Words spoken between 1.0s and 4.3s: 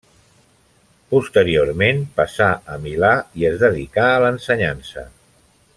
Posteriorment passà a Milà, i es dedicà a